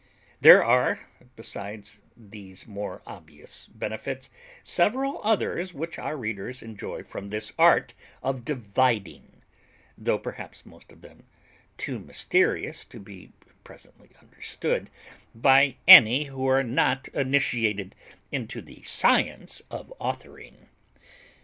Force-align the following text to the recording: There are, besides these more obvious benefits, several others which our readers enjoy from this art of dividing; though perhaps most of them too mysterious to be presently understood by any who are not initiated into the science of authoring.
There 0.39 0.63
are, 0.63 1.05
besides 1.35 1.99
these 2.17 2.65
more 2.65 3.03
obvious 3.05 3.67
benefits, 3.67 4.31
several 4.63 5.21
others 5.23 5.75
which 5.75 5.99
our 5.99 6.17
readers 6.17 6.63
enjoy 6.63 7.03
from 7.03 7.27
this 7.27 7.53
art 7.59 7.93
of 8.23 8.43
dividing; 8.43 9.43
though 9.95 10.17
perhaps 10.17 10.65
most 10.65 10.91
of 10.91 11.01
them 11.01 11.25
too 11.77 11.99
mysterious 11.99 12.83
to 12.85 12.99
be 12.99 13.31
presently 13.63 14.09
understood 14.19 14.89
by 15.35 15.75
any 15.87 16.23
who 16.23 16.47
are 16.47 16.63
not 16.63 17.07
initiated 17.09 17.95
into 18.31 18.59
the 18.59 18.81
science 18.81 19.61
of 19.69 19.93
authoring. 20.01 20.67